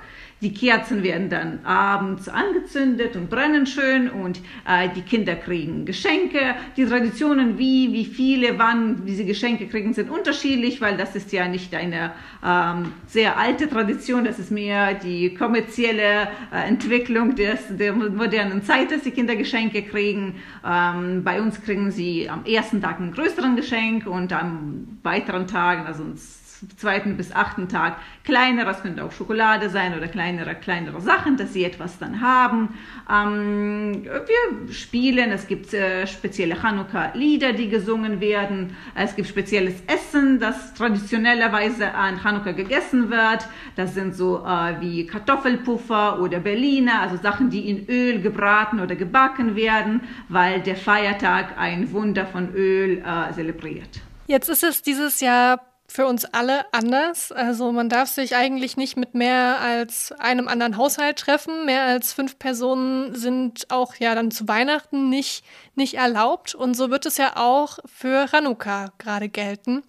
Die 0.45 0.53
Kerzen 0.53 1.03
werden 1.03 1.31
dann 1.31 1.65
abends 1.65 2.29
angezündet 2.29 3.17
und 3.17 3.31
brennen 3.31 3.67
schön 3.67 4.11
und 4.11 4.41
äh, 4.69 4.91
die 4.95 5.01
Kinder 5.01 5.37
kriegen 5.37 5.87
Geschenke. 5.87 6.55
Die 6.77 6.85
Traditionen, 6.85 7.57
wie, 7.57 7.95
wie 7.95 8.05
viele, 8.05 8.59
wann 8.59 9.07
diese 9.07 9.25
Geschenke 9.25 9.67
kriegen, 9.69 9.95
sind 9.95 10.11
unterschiedlich, 10.11 10.83
weil 10.83 10.99
das 10.99 11.17
ist 11.17 11.33
ja 11.33 11.49
nicht 11.49 11.75
eine 11.75 12.13
ähm, 12.45 12.93
sehr 13.07 13.39
alte 13.39 13.71
Tradition, 13.71 14.27
das 14.27 14.39
ist 14.39 14.51
mehr 14.51 14.93
die 14.93 15.33
kommerzielle 15.33 16.29
äh, 16.53 16.69
Entwicklung 16.69 17.35
des, 17.35 17.61
der 17.71 17.95
modernen 17.95 18.63
Zeit, 18.63 18.91
dass 18.91 19.01
die 19.01 19.13
Kinder 19.13 19.37
Geschenke 19.37 19.81
kriegen. 19.81 20.35
Ähm, 20.63 21.25
bei 21.25 21.41
uns 21.41 21.63
kriegen 21.63 21.91
sie 21.91 22.29
am 22.29 22.45
ersten 22.45 22.83
Tag 22.83 23.01
einen 23.01 23.13
größeren 23.13 23.57
Geschenk 23.57 24.07
und 24.07 24.31
am 24.35 24.99
weiteren 25.03 25.47
Tagen, 25.47 25.87
also 25.87 26.03
uns 26.03 26.44
zweiten 26.77 27.17
bis 27.17 27.33
achten 27.33 27.69
Tag 27.69 27.97
kleinere, 28.25 28.67
das 28.67 28.83
könnte 28.83 29.05
auch 29.05 29.13
Schokolade 29.13 29.69
sein 29.69 29.97
oder 29.97 30.09
kleinere, 30.09 30.55
kleinere 30.55 31.01
Sachen, 31.01 31.37
dass 31.37 31.53
sie 31.53 31.65
etwas 31.65 31.99
dann 31.99 32.21
haben. 32.21 32.75
Ähm, 33.11 34.05
wir 34.05 34.73
spielen, 34.73 35.31
es 35.31 35.47
gibt 35.47 35.73
äh, 35.75 36.07
spezielle 36.07 36.57
Chanukka-Lieder, 36.57 37.53
die 37.53 37.69
gesungen 37.69 38.21
werden. 38.21 38.77
Es 38.95 39.15
gibt 39.15 39.29
spezielles 39.29 39.75
Essen, 39.87 40.41
das 40.41 40.75
traditionellerweise 40.75 41.95
an 41.95 42.19
Chanukka 42.19 42.53
gegessen 42.53 43.11
wird. 43.11 43.47
Das 43.77 43.95
sind 43.95 44.15
so 44.15 44.45
äh, 44.45 44.81
wie 44.81 45.07
Kartoffelpuffer 45.07 46.21
oder 46.21 46.41
Berliner, 46.41 47.01
also 47.03 47.17
Sachen, 47.17 47.51
die 47.51 47.69
in 47.69 47.87
Öl 47.89 48.21
gebraten 48.21 48.81
oder 48.81 48.97
gebacken 48.97 49.57
werden, 49.57 50.01
weil 50.29 50.61
der 50.61 50.77
Feiertag 50.77 51.59
ein 51.59 51.93
Wunder 51.93 52.27
von 52.27 52.55
Öl 52.55 52.99
äh, 52.99 53.33
zelebriert. 53.33 54.01
Jetzt 54.27 54.49
ist 54.49 54.65
es 54.65 54.81
dieses 54.81 55.21
Jahr 55.21 55.61
für 55.87 56.07
uns 56.07 56.25
alle 56.25 56.73
anders. 56.73 57.31
Also 57.31 57.71
man 57.73 57.89
darf 57.89 58.09
sich 58.09 58.35
eigentlich 58.37 58.77
nicht 58.77 58.97
mit 58.97 59.15
mehr 59.15 59.61
als 59.61 60.13
einem 60.13 60.49
anderen 60.49 60.77
Haushalt 60.77 61.19
treffen. 61.19 61.67
Mehr 61.67 61.83
als 61.83 62.13
fünf 62.13 62.39
Personen 62.39 63.15
sind 63.15 63.71
auch 63.71 63.95
ja 63.97 64.15
dann 64.15 64.31
zu 64.31 64.49
Weihnachten 64.49 65.09
nicht, 65.09 65.45
nicht 65.75 65.95
erlaubt. 65.95 66.55
Und 66.55 66.75
so 66.75 66.91
wird 66.91 67.07
es 67.07 67.17
ja 67.17 67.37
auch 67.37 67.79
für 67.85 68.33
Hanukkah 68.33 68.93
gerade 68.99 69.29
gelten. 69.29 69.83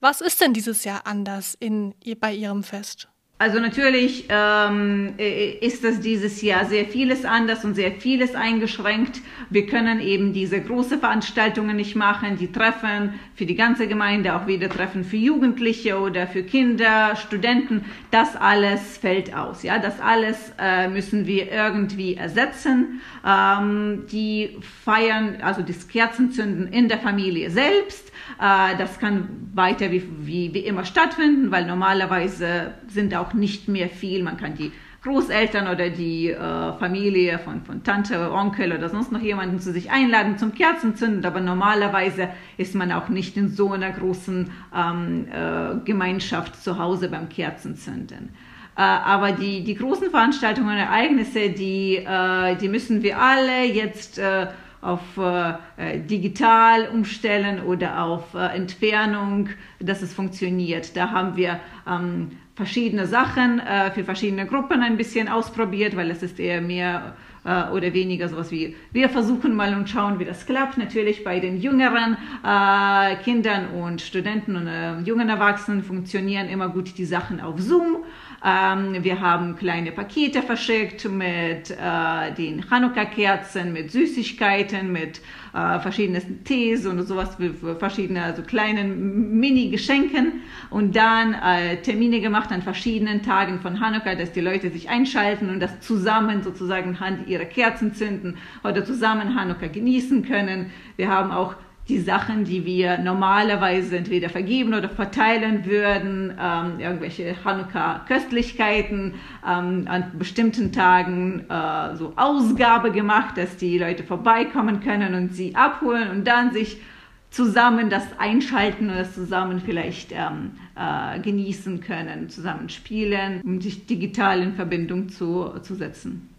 Was 0.00 0.20
ist 0.20 0.40
denn 0.40 0.54
dieses 0.54 0.84
Jahr 0.84 1.06
anders 1.06 1.56
in, 1.58 1.94
bei 2.20 2.32
Ihrem 2.32 2.62
Fest? 2.62 3.08
Also 3.36 3.58
natürlich 3.58 4.26
ähm, 4.28 5.14
ist 5.18 5.82
das 5.82 5.98
dieses 5.98 6.40
Jahr 6.40 6.66
sehr 6.66 6.84
vieles 6.84 7.24
anders 7.24 7.64
und 7.64 7.74
sehr 7.74 7.90
vieles 7.90 8.36
eingeschränkt. 8.36 9.22
Wir 9.50 9.66
können 9.66 9.98
eben 10.00 10.32
diese 10.32 10.60
große 10.60 10.98
Veranstaltungen 10.98 11.74
nicht 11.74 11.96
machen, 11.96 12.36
die 12.38 12.52
Treffen 12.52 13.14
für 13.34 13.44
die 13.44 13.56
ganze 13.56 13.88
Gemeinde, 13.88 14.36
auch 14.36 14.46
wieder 14.46 14.68
Treffen 14.68 15.02
für 15.02 15.16
Jugendliche 15.16 15.98
oder 15.98 16.28
für 16.28 16.44
Kinder, 16.44 17.16
Studenten. 17.16 17.84
Das 18.12 18.36
alles 18.36 18.98
fällt 18.98 19.34
aus. 19.34 19.64
Ja, 19.64 19.80
das 19.80 20.00
alles 20.00 20.52
äh, 20.60 20.86
müssen 20.88 21.26
wir 21.26 21.50
irgendwie 21.50 22.14
ersetzen. 22.14 23.00
Ähm, 23.26 24.04
die 24.12 24.58
feiern, 24.84 25.38
also 25.42 25.62
das 25.62 25.88
Kerzenzünden 25.88 26.68
in 26.68 26.88
der 26.88 26.98
Familie 26.98 27.50
selbst. 27.50 28.12
Äh, 28.40 28.76
das 28.76 28.98
kann 28.98 29.28
weiter 29.54 29.90
wie, 29.90 30.02
wie, 30.20 30.54
wie 30.54 30.60
immer 30.60 30.84
stattfinden, 30.84 31.50
weil 31.50 31.66
normalerweise 31.66 32.74
sind 32.88 33.14
auch 33.14 33.23
nicht 33.32 33.68
mehr 33.68 33.88
viel. 33.88 34.22
Man 34.22 34.36
kann 34.36 34.54
die 34.54 34.72
Großeltern 35.04 35.68
oder 35.68 35.90
die 35.90 36.30
äh, 36.30 36.72
Familie 36.78 37.38
von, 37.38 37.62
von 37.62 37.82
Tante, 37.82 38.32
Onkel 38.32 38.72
oder 38.72 38.88
sonst 38.88 39.12
noch 39.12 39.20
jemanden 39.20 39.60
zu 39.60 39.70
sich 39.70 39.90
einladen 39.90 40.38
zum 40.38 40.54
Kerzenzünden, 40.54 41.24
aber 41.26 41.40
normalerweise 41.40 42.30
ist 42.56 42.74
man 42.74 42.90
auch 42.90 43.10
nicht 43.10 43.36
in 43.36 43.48
so 43.48 43.72
einer 43.72 43.90
großen 43.90 44.50
ähm, 44.74 45.26
äh, 45.30 45.76
Gemeinschaft 45.84 46.62
zu 46.62 46.78
Hause 46.78 47.10
beim 47.10 47.28
Kerzenzünden. 47.28 48.30
Äh, 48.76 48.80
aber 48.80 49.32
die, 49.32 49.62
die 49.62 49.74
großen 49.74 50.10
Veranstaltungen 50.10 50.70
und 50.70 50.78
Ereignisse, 50.78 51.50
die, 51.50 51.96
äh, 51.96 52.56
die 52.56 52.68
müssen 52.68 53.02
wir 53.02 53.18
alle 53.18 53.64
jetzt 53.66 54.18
äh, 54.18 54.46
auf 54.84 55.00
äh, 55.16 55.98
digital 56.00 56.88
umstellen 56.92 57.62
oder 57.62 58.02
auf 58.02 58.34
äh, 58.34 58.54
Entfernung, 58.54 59.48
dass 59.80 60.02
es 60.02 60.12
funktioniert. 60.12 60.96
Da 60.96 61.10
haben 61.10 61.36
wir 61.36 61.58
ähm, 61.88 62.32
verschiedene 62.54 63.06
Sachen 63.06 63.60
äh, 63.60 63.90
für 63.92 64.04
verschiedene 64.04 64.46
Gruppen 64.46 64.82
ein 64.82 64.96
bisschen 64.96 65.28
ausprobiert, 65.28 65.96
weil 65.96 66.10
es 66.10 66.22
ist 66.22 66.38
eher 66.38 66.60
mehr 66.60 67.16
äh, 67.44 67.70
oder 67.70 67.92
weniger 67.92 68.28
sowas 68.28 68.50
wie, 68.50 68.76
wir 68.92 69.08
versuchen 69.08 69.54
mal 69.54 69.74
und 69.74 69.88
schauen, 69.88 70.18
wie 70.18 70.24
das 70.24 70.46
klappt. 70.46 70.78
Natürlich 70.78 71.24
bei 71.24 71.40
den 71.40 71.60
jüngeren 71.60 72.16
äh, 72.44 73.16
Kindern 73.16 73.68
und 73.70 74.00
Studenten 74.00 74.56
und 74.56 74.66
äh, 74.66 74.98
jungen 75.00 75.28
Erwachsenen 75.28 75.82
funktionieren 75.82 76.48
immer 76.48 76.68
gut 76.68 76.96
die 76.96 77.04
Sachen 77.04 77.40
auf 77.40 77.58
Zoom. 77.58 78.04
Ähm, 78.46 79.02
wir 79.02 79.20
haben 79.20 79.56
kleine 79.56 79.90
Pakete 79.90 80.42
verschickt 80.42 81.08
mit 81.08 81.70
äh, 81.70 82.32
den 82.36 82.62
Chanukka-Kerzen, 82.62 83.72
mit 83.72 83.90
Süßigkeiten, 83.90 84.92
mit 84.92 85.22
äh, 85.54 85.80
verschiedenen 85.80 86.44
Tees 86.44 86.84
und 86.84 87.02
sowas, 87.04 87.38
verschiedene, 87.78 88.22
also 88.22 88.42
kleinen 88.42 89.38
Mini-Geschenken 89.40 90.42
und 90.68 90.94
dann 90.94 91.32
äh, 91.32 91.80
Termine 91.80 92.20
gemacht 92.20 92.52
an 92.52 92.60
verschiedenen 92.60 93.22
Tagen 93.22 93.60
von 93.60 93.80
Hanukkah, 93.80 94.14
dass 94.14 94.32
die 94.32 94.42
Leute 94.42 94.68
sich 94.70 94.90
einschalten 94.90 95.48
und 95.48 95.60
das 95.60 95.80
zusammen 95.80 96.42
sozusagen 96.42 97.00
Hand 97.00 97.26
ihre 97.26 97.46
Kerzen 97.46 97.94
zünden 97.94 98.36
oder 98.62 98.84
zusammen 98.84 99.34
Hanukkah 99.40 99.68
genießen 99.68 100.22
können. 100.22 100.70
Wir 100.96 101.08
haben 101.08 101.30
auch 101.30 101.54
die 101.88 102.00
Sachen, 102.00 102.44
die 102.44 102.64
wir 102.64 102.98
normalerweise 102.98 103.98
entweder 103.98 104.30
vergeben 104.30 104.72
oder 104.72 104.88
verteilen 104.88 105.66
würden, 105.66 106.32
ähm, 106.40 106.80
irgendwelche 106.80 107.36
Hanukkah-Köstlichkeiten 107.44 109.14
ähm, 109.46 109.84
an 109.86 110.12
bestimmten 110.18 110.72
Tagen 110.72 111.44
äh, 111.50 111.94
so 111.96 112.14
Ausgabe 112.16 112.90
gemacht, 112.90 113.36
dass 113.36 113.58
die 113.58 113.78
Leute 113.78 114.02
vorbeikommen 114.02 114.80
können 114.80 115.14
und 115.14 115.34
sie 115.34 115.54
abholen 115.54 116.10
und 116.10 116.26
dann 116.26 116.52
sich 116.52 116.80
zusammen 117.28 117.90
das 117.90 118.04
einschalten 118.18 118.88
und 118.88 118.96
das 118.96 119.14
zusammen 119.14 119.60
vielleicht 119.60 120.12
ähm, 120.12 120.52
äh, 120.76 121.18
genießen 121.20 121.80
können, 121.80 122.30
zusammen 122.30 122.70
spielen, 122.70 123.42
um 123.42 123.60
sich 123.60 123.86
digital 123.86 124.40
in 124.40 124.54
Verbindung 124.54 125.10
zu, 125.10 125.50
zu 125.60 125.74
setzen. 125.74 126.33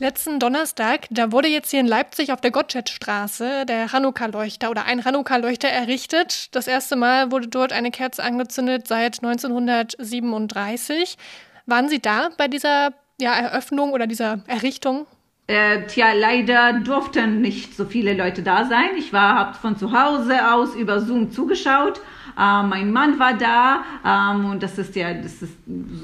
Letzten 0.00 0.40
Donnerstag, 0.40 1.06
da 1.10 1.30
wurde 1.30 1.46
jetzt 1.46 1.70
hier 1.70 1.78
in 1.78 1.86
Leipzig 1.86 2.32
auf 2.32 2.40
der 2.40 2.50
Gottschedstraße 2.50 3.64
der 3.64 3.86
Chanukka-Leuchter 3.88 4.68
oder 4.70 4.86
ein 4.86 5.00
Chanukka-Leuchter 5.00 5.68
errichtet. 5.68 6.48
Das 6.52 6.66
erste 6.66 6.96
Mal 6.96 7.30
wurde 7.30 7.46
dort 7.46 7.72
eine 7.72 7.92
Kerze 7.92 8.24
angezündet 8.24 8.88
seit 8.88 9.22
1937. 9.22 11.16
Waren 11.66 11.88
Sie 11.88 12.00
da 12.00 12.30
bei 12.36 12.48
dieser 12.48 12.92
ja, 13.20 13.34
Eröffnung 13.34 13.92
oder 13.92 14.08
dieser 14.08 14.42
Errichtung? 14.48 15.06
Äh, 15.46 15.86
tja, 15.86 16.12
leider 16.12 16.72
durften 16.80 17.40
nicht 17.40 17.76
so 17.76 17.84
viele 17.84 18.14
Leute 18.14 18.42
da 18.42 18.64
sein. 18.64 18.96
Ich 18.98 19.12
habe 19.12 19.54
von 19.54 19.76
zu 19.76 19.92
Hause 19.92 20.52
aus 20.52 20.74
über 20.74 21.02
Zoom 21.02 21.30
zugeschaut 21.30 22.00
äh, 22.38 22.62
mein 22.62 22.92
Mann 22.92 23.18
war 23.18 23.34
da 23.34 23.84
ähm, 24.04 24.46
und 24.46 24.62
das 24.62 24.78
ist 24.78 24.96
ja, 24.96 25.14
das 25.14 25.42
ist 25.42 25.56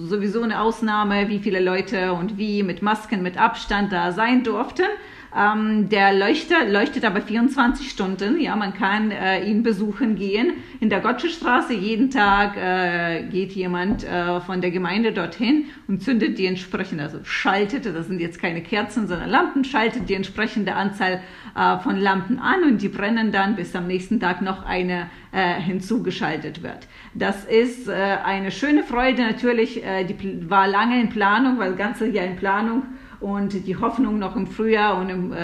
sowieso 0.09 0.43
eine 0.43 0.61
Ausnahme, 0.61 1.29
wie 1.29 1.39
viele 1.39 1.61
Leute 1.61 2.13
und 2.13 2.39
wie 2.39 2.63
mit 2.63 2.83
Masken, 2.83 3.23
mit 3.23 3.39
Abstand 3.39 3.93
da 3.93 4.13
sein 4.13 4.43
durften. 4.43 4.87
Ähm, 5.37 5.89
der 5.89 6.13
Leuchter 6.13 6.65
leuchtet 6.67 7.05
aber 7.05 7.21
24 7.21 7.89
Stunden. 7.89 8.41
Ja, 8.41 8.57
man 8.57 8.75
kann 8.75 9.13
äh, 9.13 9.45
ihn 9.45 9.63
besuchen 9.63 10.17
gehen. 10.17 10.55
In 10.81 10.91
der 10.91 11.01
Gottschestraße 11.01 11.73
jeden 11.73 12.11
Tag 12.11 12.57
äh, 12.57 13.23
geht 13.31 13.53
jemand 13.53 14.03
äh, 14.03 14.41
von 14.41 14.61
der 14.61 14.73
Gemeinde 14.73 15.13
dorthin 15.13 15.67
und 15.87 16.03
zündet 16.03 16.39
die 16.39 16.47
entsprechende, 16.47 17.05
also 17.05 17.19
schaltet, 17.23 17.87
das 17.87 18.09
sind 18.09 18.21
jetzt 18.21 18.41
keine 18.41 18.61
Kerzen, 18.61 19.07
sondern 19.07 19.31
Lampen, 19.31 19.65
schaltet 19.65 20.09
die 20.09 20.15
entsprechende 20.15 20.75
Anzahl 20.75 21.21
äh, 21.55 21.79
von 21.79 21.97
Lampen 21.97 22.39
an 22.39 22.63
und 22.65 22.83
die 22.83 22.89
brennen 22.89 23.33
dann, 23.33 23.57
bis 23.57 23.75
am 23.75 23.87
nächsten 23.87 24.21
Tag 24.21 24.43
noch 24.43 24.65
eine 24.65 25.11
äh, 25.33 25.61
hinzugeschaltet 25.61 26.63
wird. 26.63 26.87
Das 27.15 27.45
ist 27.45 27.89
äh, 27.89 27.93
eine 27.93 28.51
schöne 28.51 28.85
Freude 28.85 29.23
natürlich, 29.23 29.83
die 30.09 30.51
war 30.51 30.69
lange 30.69 31.01
in 31.01 31.09
Planung, 31.09 31.59
weil 31.59 31.71
das 31.71 31.79
ganze 31.79 32.07
Jahr 32.09 32.27
in 32.27 32.37
Planung 32.37 32.83
und 33.21 33.67
die 33.67 33.77
Hoffnung 33.77 34.19
noch 34.19 34.37
im 34.37 34.47
Frühjahr 34.47 34.99
und 34.99 35.11
im 35.11 35.35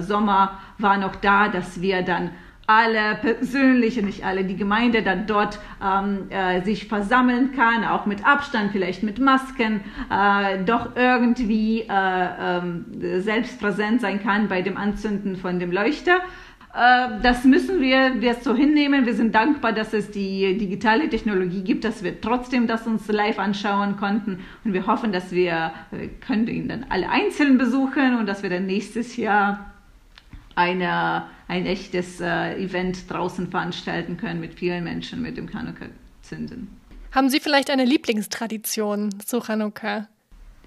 Sommer 0.00 0.58
war 0.78 0.98
noch 0.98 1.16
da, 1.16 1.48
dass 1.48 1.80
wir 1.80 2.02
dann 2.02 2.30
alle 2.66 3.16
persönliche, 3.16 4.02
nicht 4.02 4.24
alle, 4.24 4.44
die 4.44 4.56
Gemeinde 4.56 5.02
dann 5.02 5.26
dort 5.26 5.58
ähm, 5.82 6.30
äh, 6.30 6.62
sich 6.62 6.86
versammeln 6.86 7.52
kann, 7.52 7.84
auch 7.84 8.06
mit 8.06 8.26
Abstand, 8.26 8.72
vielleicht 8.72 9.02
mit 9.02 9.18
Masken, 9.18 9.80
äh, 10.10 10.64
doch 10.64 10.96
irgendwie 10.96 11.82
äh, 11.82 11.86
ähm, 11.90 12.86
selbst 13.18 13.60
präsent 13.60 14.00
sein 14.00 14.22
kann 14.22 14.48
bei 14.48 14.62
dem 14.62 14.76
Anzünden 14.76 15.36
von 15.36 15.58
dem 15.58 15.72
Leuchter. 15.72 16.20
Äh, 16.74 17.20
das 17.22 17.44
müssen 17.44 17.80
wir 17.80 18.16
jetzt 18.16 18.44
so 18.44 18.54
hinnehmen. 18.54 19.06
Wir 19.06 19.14
sind 19.14 19.34
dankbar, 19.34 19.72
dass 19.72 19.92
es 19.92 20.10
die 20.10 20.58
digitale 20.58 21.08
Technologie 21.08 21.62
gibt, 21.62 21.84
dass 21.84 22.02
wir 22.02 22.20
trotzdem 22.20 22.66
das 22.66 22.86
uns 22.86 23.06
live 23.08 23.38
anschauen 23.38 23.96
konnten. 23.96 24.40
Und 24.64 24.72
wir 24.72 24.86
hoffen, 24.86 25.12
dass 25.12 25.32
wir, 25.32 25.72
wir 25.90 26.08
können 26.08 26.48
ihn 26.48 26.68
dann 26.68 26.86
alle 26.88 27.08
einzeln 27.10 27.58
besuchen 27.58 28.16
und 28.18 28.26
dass 28.26 28.42
wir 28.42 28.50
dann 28.50 28.66
nächstes 28.66 29.16
Jahr 29.16 29.70
eine, 30.56 31.24
ein 31.54 31.66
echtes 31.66 32.20
äh, 32.20 32.56
Event 32.56 33.08
draußen 33.08 33.48
veranstalten 33.48 34.16
können 34.16 34.40
mit 34.40 34.54
vielen 34.54 34.82
Menschen 34.82 35.22
mit 35.22 35.36
dem 35.36 35.48
Chanukka-Zünden. 35.48 36.68
Haben 37.12 37.28
Sie 37.28 37.38
vielleicht 37.38 37.70
eine 37.70 37.84
Lieblingstradition 37.84 39.20
zu 39.24 39.40
Chanukka? 39.40 40.08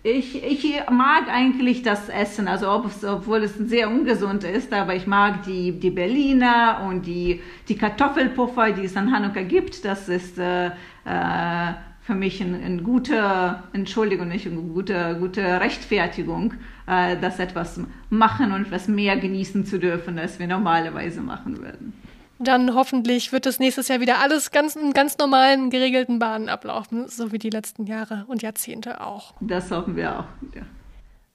Ich, 0.03 0.41
ich 0.41 0.79
mag 0.89 1.27
eigentlich 1.29 1.83
das 1.83 2.07
Essen, 2.07 2.47
also 2.47 2.71
ob 2.71 2.85
es, 2.85 3.03
obwohl 3.03 3.43
es 3.43 3.55
sehr 3.55 3.89
ungesund 3.89 4.45
ist, 4.45 4.71
aber 4.71 4.95
ich 4.95 5.07
mag 5.07 5.43
die, 5.43 5.73
die 5.77 5.89
Berliner 5.89 6.87
und 6.87 7.05
die, 7.05 7.41
die 7.67 7.75
Kartoffelpuffer, 7.75 8.71
die 8.71 8.85
es 8.85 8.95
an 8.95 9.11
Hanukkah 9.11 9.41
gibt. 9.41 9.83
Das 9.83 10.07
ist 10.07 10.37
äh, 10.37 10.67
äh, 10.67 11.73
für 12.07 12.15
mich 12.15 12.41
eine 12.41 12.57
ein 12.57 12.85
gute, 12.85 13.59
Entschuldigung, 13.73 14.29
nicht 14.29 14.47
eine 14.47 14.55
gute, 14.55 15.17
gute 15.19 15.41
Rechtfertigung, 15.59 16.53
äh, 16.87 17.17
das 17.19 17.37
etwas 17.37 17.81
machen 18.09 18.53
und 18.53 18.61
etwas 18.61 18.87
mehr 18.87 19.17
genießen 19.17 19.65
zu 19.65 19.77
dürfen, 19.77 20.17
als 20.17 20.39
wir 20.39 20.47
normalerweise 20.47 21.19
machen 21.19 21.57
würden. 21.57 21.91
Dann 22.39 22.73
hoffentlich 22.75 23.33
wird 23.33 23.45
es 23.45 23.59
nächstes 23.59 23.89
Jahr 23.89 23.99
wieder 23.99 24.19
alles 24.19 24.51
ganz 24.51 24.77
in 24.77 24.93
ganz 24.93 25.17
normalen, 25.17 25.69
geregelten 25.69 26.17
Bahnen 26.17 26.47
ablaufen, 26.47 27.09
so 27.09 27.33
wie 27.33 27.39
die 27.39 27.49
letzten 27.49 27.85
Jahre 27.85 28.23
und 28.27 28.41
Jahrzehnte 28.41 29.01
auch. 29.01 29.33
Das 29.41 29.69
hoffen 29.69 29.97
wir 29.97 30.19
auch. 30.19 30.25
Ja. 30.55 30.61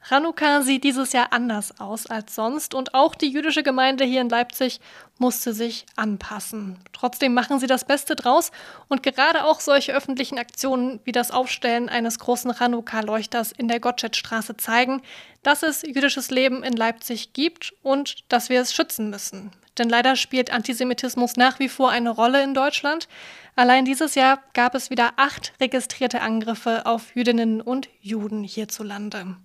Chanukka 0.09 0.63
sieht 0.63 0.83
dieses 0.83 1.13
Jahr 1.13 1.29
anders 1.33 1.79
aus 1.79 2.07
als 2.07 2.35
sonst 2.35 2.75
und 2.75 2.93
auch 2.93 3.15
die 3.15 3.29
jüdische 3.29 3.63
Gemeinde 3.63 4.05
hier 4.05 4.21
in 4.21 4.29
Leipzig 4.29 4.81
musste 5.19 5.53
sich 5.53 5.87
anpassen. 5.95 6.79
Trotzdem 6.93 7.35
machen 7.35 7.61
sie 7.61 7.69
das 7.69 7.85
Beste 7.85 8.17
draus 8.17 8.51
und 8.89 9.05
gerade 9.05 9.45
auch 9.45 9.61
solche 9.61 9.93
öffentlichen 9.93 10.39
Aktionen 10.39 10.99
wie 11.05 11.13
das 11.13 11.31
Aufstellen 11.31 11.89
eines 11.89 12.19
großen 12.19 12.53
Chanukka-Leuchters 12.53 13.53
in 13.53 13.69
der 13.69 13.79
Gottschedstraße 13.79 14.57
zeigen, 14.57 15.03
dass 15.45 15.63
es 15.63 15.83
jüdisches 15.83 16.31
Leben 16.33 16.65
in 16.65 16.73
Leipzig 16.73 17.33
gibt 17.33 17.73
und 17.83 18.25
dass 18.29 18.49
wir 18.49 18.61
es 18.61 18.75
schützen 18.75 19.09
müssen. 19.09 19.53
Denn 19.79 19.89
leider 19.89 20.17
spielt 20.17 20.53
Antisemitismus 20.53 21.37
nach 21.37 21.61
wie 21.61 21.69
vor 21.69 21.91
eine 21.91 22.11
Rolle 22.11 22.43
in 22.43 22.55
Deutschland. 22.55 23.09
Allein 23.55 23.85
dieses 23.85 24.17
Jahr 24.17 24.43
gab 24.53 24.75
es 24.75 24.91
wieder 24.91 25.13
acht 25.17 25.53
registrierte 25.61 26.21
Angriffe 26.21 26.87
auf 26.87 27.15
Jüdinnen 27.15 27.61
und 27.61 27.89
Juden 28.01 28.43
hierzulande. 28.43 29.37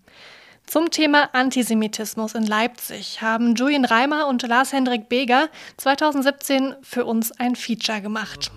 Zum 0.67 0.91
Thema 0.91 1.29
Antisemitismus 1.31 2.35
in 2.35 2.43
Leipzig 2.43 3.21
haben 3.21 3.55
Julian 3.55 3.85
Reimer 3.85 4.27
und 4.27 4.45
Lars-Hendrik 4.45 5.07
Beger 5.07 5.47
2017 5.77 6.75
für 6.81 7.05
uns 7.05 7.31
ein 7.39 7.55
Feature 7.55 8.01
gemacht. 8.01 8.51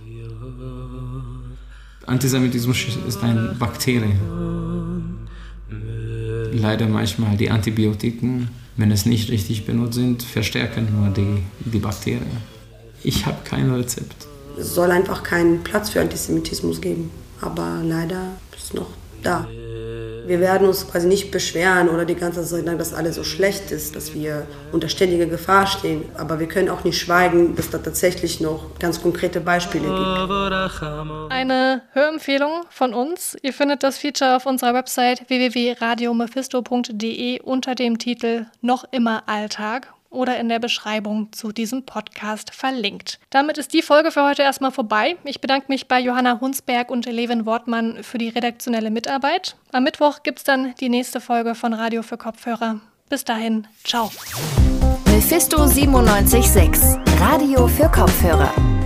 Antisemitismus 2.06 2.78
ist 3.06 3.22
ein 3.22 3.56
Bakterium. 3.60 5.28
Leider 6.50 6.88
manchmal 6.88 7.36
die 7.36 7.48
Antibiotiken, 7.48 8.48
wenn 8.76 8.90
es 8.90 9.06
nicht 9.06 9.30
richtig 9.30 9.64
benutzt 9.64 9.94
sind, 9.94 10.24
verstärken 10.24 10.88
nur 10.92 11.10
die, 11.10 11.44
die 11.60 11.78
Bakterien. 11.78 12.26
Ich 13.04 13.24
habe 13.24 13.38
kein 13.44 13.70
Rezept. 13.70 14.26
Es 14.58 14.74
soll 14.74 14.90
einfach 14.90 15.22
keinen 15.22 15.62
Platz 15.62 15.90
für 15.90 16.00
Antisemitismus 16.00 16.80
geben. 16.80 17.12
Aber 17.40 17.82
leider 17.84 18.32
ist 18.56 18.64
es 18.64 18.74
noch 18.74 18.88
da. 19.22 19.46
Wir 20.30 20.38
werden 20.38 20.68
uns 20.68 20.88
quasi 20.88 21.08
nicht 21.08 21.32
beschweren 21.32 21.88
oder 21.88 22.04
die 22.04 22.14
ganze 22.14 22.44
Zeit 22.44 22.64
sagen, 22.64 22.78
dass 22.78 22.94
alles 22.94 23.16
so 23.16 23.24
schlecht 23.24 23.72
ist, 23.72 23.96
dass 23.96 24.14
wir 24.14 24.46
unter 24.70 24.88
ständiger 24.88 25.26
Gefahr 25.26 25.66
stehen. 25.66 26.04
Aber 26.16 26.38
wir 26.38 26.46
können 26.46 26.68
auch 26.68 26.84
nicht 26.84 27.00
schweigen, 27.00 27.56
dass 27.56 27.70
da 27.70 27.78
tatsächlich 27.78 28.40
noch 28.40 28.78
ganz 28.78 29.02
konkrete 29.02 29.40
Beispiele 29.40 29.88
gibt. 29.88 31.32
Eine 31.32 31.82
Hörempfehlung 31.94 32.62
von 32.70 32.94
uns. 32.94 33.36
Ihr 33.42 33.52
findet 33.52 33.82
das 33.82 33.98
Feature 33.98 34.36
auf 34.36 34.46
unserer 34.46 34.72
Website 34.72 35.28
www.radiomephisto.de 35.28 37.40
unter 37.42 37.74
dem 37.74 37.98
Titel 37.98 38.46
Noch 38.60 38.84
immer 38.92 39.24
Alltag 39.26 39.92
oder 40.10 40.38
in 40.38 40.48
der 40.48 40.58
Beschreibung 40.58 41.32
zu 41.32 41.52
diesem 41.52 41.86
Podcast 41.86 42.54
verlinkt. 42.54 43.18
Damit 43.30 43.58
ist 43.58 43.72
die 43.72 43.82
Folge 43.82 44.10
für 44.10 44.24
heute 44.24 44.42
erstmal 44.42 44.72
vorbei. 44.72 45.16
Ich 45.24 45.40
bedanke 45.40 45.66
mich 45.68 45.88
bei 45.88 46.00
Johanna 46.00 46.40
Hunsberg 46.40 46.90
und 46.90 47.06
Levin 47.06 47.46
Wortmann 47.46 48.02
für 48.02 48.18
die 48.18 48.28
redaktionelle 48.28 48.90
Mitarbeit. 48.90 49.56
Am 49.72 49.84
Mittwoch 49.84 50.22
gibt 50.22 50.40
es 50.40 50.44
dann 50.44 50.74
die 50.80 50.88
nächste 50.88 51.20
Folge 51.20 51.54
von 51.54 51.72
Radio 51.72 52.02
für 52.02 52.18
Kopfhörer. 52.18 52.80
Bis 53.08 53.24
dahin, 53.24 53.66
ciao. 53.84 54.10
Mephisto 55.06 55.66
976, 55.66 56.96
Radio 57.20 57.66
für 57.66 57.88
Kopfhörer. 57.88 58.79